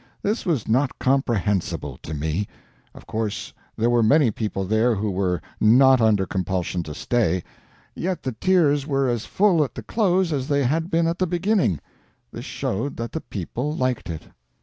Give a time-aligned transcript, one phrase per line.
[0.23, 2.47] This was not comprehensible to me.
[2.95, 7.43] Of course, there were many people there who were not under compulsion to stay;
[7.93, 11.27] yet the tiers were as full at the close as they had been at the
[11.27, 11.79] beginning.
[12.31, 14.23] This showed that the people liked it.